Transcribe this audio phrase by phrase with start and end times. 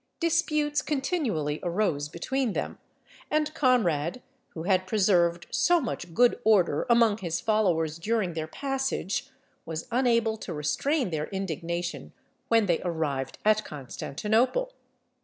[0.19, 2.79] Disputes continually arose between them,
[3.29, 4.23] and Conrad,
[4.55, 9.29] who had preserved so much good order among his followers during their passage,
[9.63, 12.13] was unable to restrain their indignation
[12.47, 14.73] when they arrived at Constantinople.